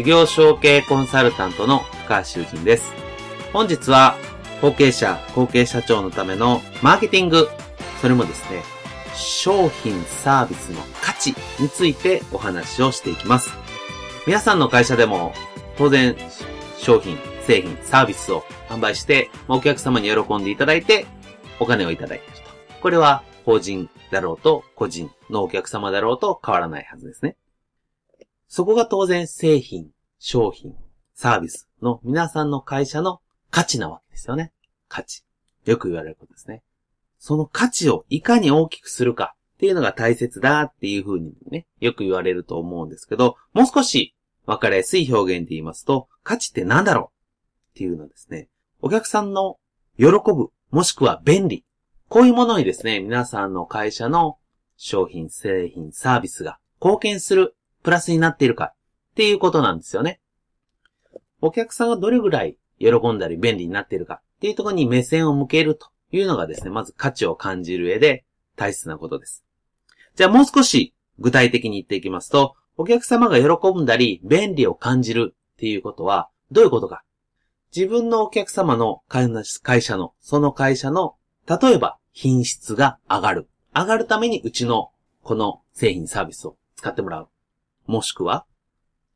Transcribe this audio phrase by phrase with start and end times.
[0.00, 2.90] 事業承継コンサルタントの高橋修人です。
[3.52, 4.16] 本日は、
[4.62, 7.50] 後継者、後継社長のためのマーケティング、
[8.00, 8.62] それもですね、
[9.14, 13.50] 商品サービスの価値についてお話をしていきます。
[14.26, 15.34] 皆さんの会社でも、
[15.76, 16.16] 当然、
[16.78, 21.04] 商品、製品、サービスを販売して、お客様に喜んでいただいて、
[21.58, 22.50] お金をいただいていると。
[22.80, 27.36] これは、法人だろうと、個人のお客様だろうと変わらないはずですね。
[28.50, 30.74] そこが当然製品、商品、
[31.14, 33.20] サービスの皆さんの会社の
[33.52, 34.52] 価値なわけですよね。
[34.88, 35.22] 価値。
[35.66, 36.64] よく言われることですね。
[37.20, 48.48] その価値をいかに大きくするかっていうのが大切だっていうふうにね、よく言われると思うんですけど、もう少しわかりやすい表現で言いますと、価値って何だろうっていうのはですね、
[48.80, 49.58] お客さんの
[49.96, 51.64] 喜ぶ、もしくは便利。
[52.08, 54.38] こういうものにですね、皆さんの会社の
[54.76, 58.74] 商品、製品、サービスが貢献するプラスになっているかっ
[59.14, 60.20] ていうことなんですよね。
[61.40, 68.24] お客さんがどれぐらい喜んだり便利になっているかっていうところに目線を向けるというのがですね、まず価値を感じる上で
[68.56, 69.44] 大切なことです。
[70.16, 77.04] じゃあもう少し具体的に言っていきますと、お客様が喜んだり便利を感じるっていうことはどういうことか。
[77.74, 81.16] 自分のお客様の会社の、その会社の、
[81.46, 83.48] 例えば品質が上がる。
[83.74, 84.90] 上がるためにうちの
[85.22, 87.28] この製品サービスを使ってもらう。
[87.90, 88.46] もしくは、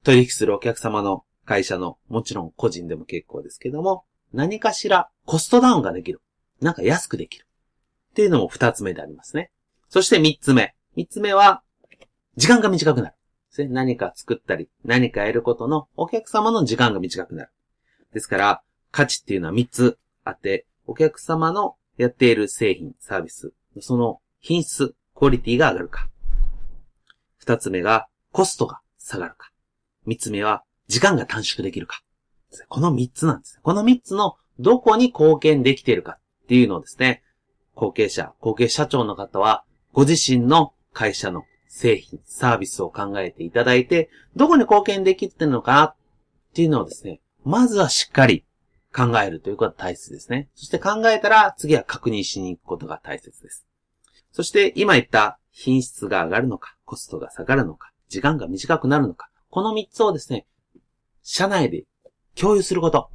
[0.03, 6.21] 取引するお客様の会社の、もちろん個人でも結構ですけども、何かしらコストダウンができる。
[6.61, 7.47] なんか安くできる。
[8.11, 9.51] っていうのも二つ目でありますね。
[9.89, 10.75] そして三つ目。
[10.97, 11.62] 三つ目は、
[12.37, 13.15] 時間が短くなる。
[13.71, 17.51] 何か作ったり、何かやることのお客様の時間が短くなる。
[18.12, 26.09] ですから、価値っていうのは三つあって、お客様のやっている製品、サービス、その品質、クオリティが上がるか。
[27.37, 29.53] 二つ目が、コストが下がるか。
[30.06, 32.03] 三つ目は、時間が短縮できるか。
[32.69, 33.61] この三つなんです。
[33.62, 37.23] この三つのどこに貢献できているかっていうのをですね、
[37.77, 39.62] 後継者、後継社長の方は、
[39.93, 45.97] ご自身の会社の製品、サービスを考えていただいて、どこに貢献できてるのかなっ
[46.55, 48.44] ていうのをですね、まずはしっかり
[48.93, 50.49] 考えるということが大切ですね。
[50.56, 53.65] そして考えたら次は確認しに行くことが大切です。
[54.33, 59.28] そして今言った品質が上がるのか、コストが下がるのか、時間が短くなるのか。
[59.50, 60.47] この3つをですね、
[61.25, 61.84] 社内で
[62.36, 63.10] 共有すること。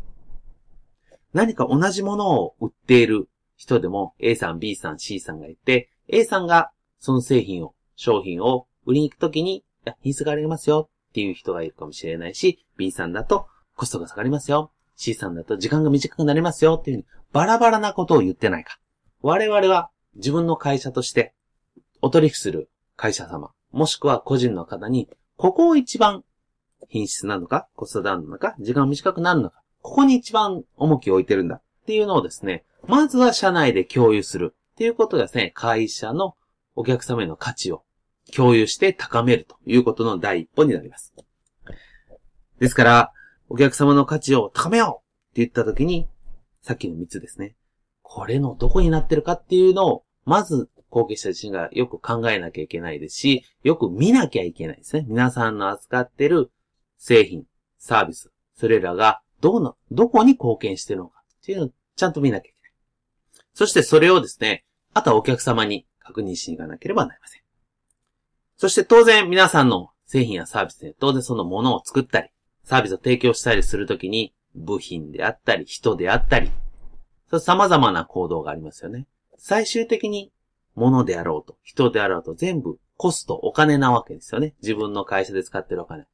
[1.33, 9.63] 何か同じものを売っている人でも A さん、B さん、C さんがいて、A さんがその製品を、商品を売りに行くときに、
[10.01, 14.73] 品質が上がりますよっていう人がいるかもしれないし、B さんだとコストが下がりますよ。
[14.97, 18.79] C さんだと時間が短くなりますよっていううに、バラバラなことを言ってないか。
[19.21, 21.33] 我々は自分の会社として
[22.01, 26.23] お取引する会社様、もしくは個人の方に、ここを一番
[26.87, 36.35] 品質なのか、コストダウンなのか、時間短くなるのか、ここに一番重きを置いてるんだっていうのをですね、まずは社内で共有するっていうことがですね、会社の
[36.75, 37.83] お客様への価値を
[38.35, 41.13] 共有して高めるということの第一歩になります。
[42.59, 43.13] ですから、
[43.49, 46.07] お客様の価値を高めようって言った時に、
[46.61, 47.55] さっきの3つですね。
[48.01, 55.05] これのどこになってるかっていうのを、まず後継者自身がよく考えなきゃいけないですし、よく見なきゃいけないですね。
[55.07, 56.51] 皆さんの扱ってる
[56.97, 57.45] 製品、
[57.77, 62.71] サービス、それらがどの、どこに貢献してるのかっていうのをちゃんと見なきゃいけない。
[63.53, 67.41] そしてそれをですね、あとはお客様に確認しに行かなければなりません。
[68.57, 72.29] そして当然皆さんの製品やサービスで当然そのものを作ったり、
[72.63, 76.51] サービスを提供したりするときに部品であったり、人であったり、
[77.39, 79.05] 様々な行動がありますよね。
[79.37, 80.31] 最終的に
[80.79, 84.55] 物であろうと、人であろうと、全部コスト、お金なわけですよね。
[84.61, 86.05] 自分の会社で使ってるお金。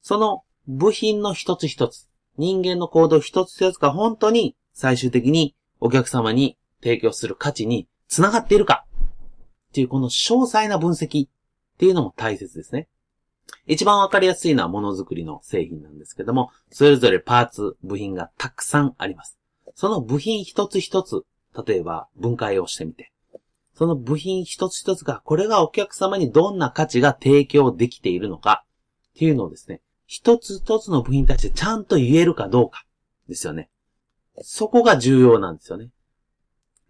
[0.00, 2.08] その部品の一つ一つ、
[2.38, 8.86] 人間の行動一つ一つが本当に最終的にお客様に提供する価値につながっているか
[9.70, 11.30] っていうこの詳細な分析っ
[11.78, 12.88] ていうのも大切ですね。
[13.66, 19.38] 一番わかりやすいのはものづくりの製品なんですけども、それぞれパーツ、部品がたくさんあります。
[19.74, 21.22] その部品一つ一つ、
[21.66, 23.12] 例えば分解をしてみて、
[23.74, 28.64] その部品一つ一つが、これがお客様にどんな価値が提供できているのか
[29.14, 32.84] っていうのをですね、一つ一つの部品に対してちゃんと言えるかどうか
[33.28, 33.70] ですよね。
[34.42, 35.90] そこが重要なんですよね。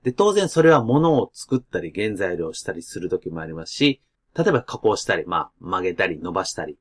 [0.02, 4.02] で、当然それは物を作ったり原材料をしたりする時もありますし、
[4.36, 6.78] 例えば加工したり、まあ曲げたり伸ばしたり、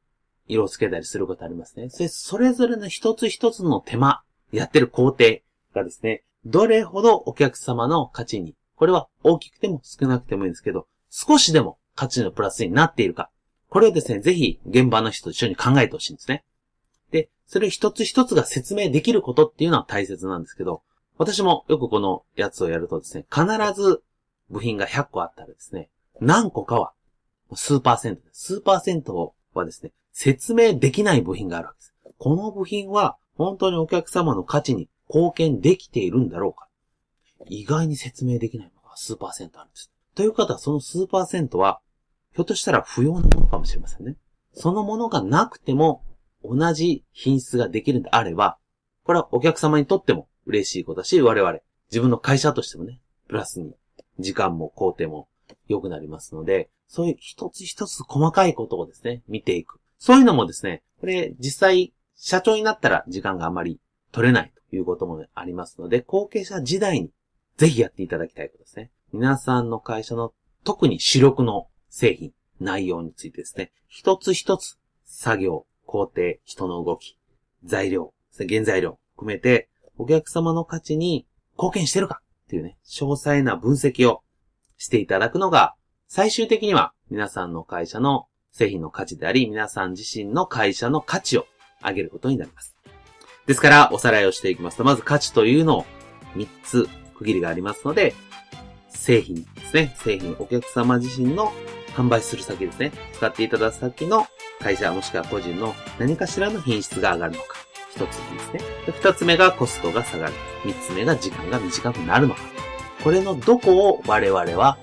[0.47, 1.89] 色をつけたりすることありますね。
[1.89, 5.37] それそれぞれの一つ一つの手間、やってる工程
[5.73, 13.29] がですね、どれほどお客様の価値に、これは大きくても少なくてもいいんですけど、少しでも価値のプラスになっているか。
[13.69, 16.43] これをですね、ぜひ現場の人と一緒に考えてほしいんですね。
[17.09, 20.83] で、それ一つ一つが説明できることっていうのは大切なんですけど、
[21.17, 24.03] 私もよくこのやつをやるとですね、必ず
[24.49, 25.89] 部品が100個あったらですね、
[26.19, 26.91] 何個かは
[27.53, 28.55] 数パーセントです。
[28.55, 31.93] 数パーセントはですね、説明できない部品があるわけです。
[32.17, 36.67] この部品は本当にお客様の価値に貢献できているんだろうか
[37.47, 39.91] 意外に説明できないが数パーセントあるんです。
[40.15, 41.81] という方はその数パーセントは、
[42.33, 44.15] ひょっとしたら不要なものかもしれませんね。
[44.53, 46.03] そのものがなくても
[46.43, 48.57] 同じ品質ができるんであれば、
[49.03, 51.59] これはお客様にとっても嬉しいことだし、我々、
[51.91, 53.75] 自分の会社としてもね、プラスに
[54.19, 55.27] 時間も工程も
[55.67, 59.79] 良くなりますので、そういう一つ一つ細かいことをですね、見ていく。
[59.97, 63.79] そういうのもですね、これ実際社長になったら時間があまり
[64.11, 67.09] 取れないということもありますので、後継者時代に
[67.57, 68.91] ぜひやっていただきたいことですね。
[69.11, 70.33] 皆さんの会社の
[70.63, 77.17] 特に主力の製品、内容についてですね、一つ一つ作業、工程、人の動き、
[77.63, 84.23] 材料、原材料含めてお客様の価値に貢献してるかっていうね、詳細な分析を
[84.77, 85.75] していただくのが、
[86.07, 91.45] 最終的には皆さんの会社の製品の価値であり、皆さん自身の会社の価値を
[91.85, 92.75] 上げることになります。
[93.45, 95.85] ですから、おさらいをしていきますと、まず価値というのを
[96.35, 98.13] 3つ区切りがありますので、
[98.89, 99.95] 製品ですね。
[99.97, 101.51] 製品、お客様自身の
[101.95, 102.91] 販売する先ですね。
[103.13, 104.27] 使っていただく先の
[104.59, 107.57] 会社もしくは個人の何かしらの品質が上がるのか。
[107.91, 108.59] 一つですね。
[108.87, 110.33] 二つ目がコストが下がる。
[110.65, 112.41] 三つ目が時間が短くなるのか。
[113.03, 114.77] これのどこを我々は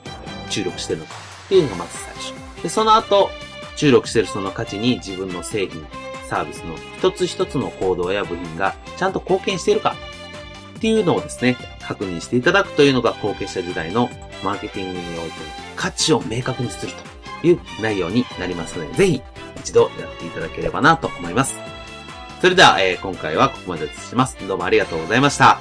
[0.51, 1.15] 注力してるのか
[1.47, 2.63] っていうのがまず最初。
[2.63, 3.31] で、その後、
[3.77, 5.87] 注力してるその価値に自分の製品、
[6.29, 9.97] サービスの一つ一つの行動や部品がちゃんと貢献しているか
[10.77, 11.57] っていうのをですね、
[11.91, 14.09] 確認していただくというのが後継者時代の
[14.45, 16.93] マーケティングにおいての価値を明確にする
[17.41, 19.23] という内容になりますので、ぜひ
[19.57, 21.57] 一度やっていただければなと思います。
[22.41, 24.37] それでは、えー、今回はここまでとします。
[24.47, 25.59] どうもありがとうございました。